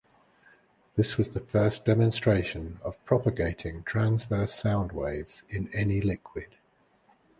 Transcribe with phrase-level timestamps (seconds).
[0.95, 6.55] This was the first demonstration of propagating transverse sound waves in any liquid.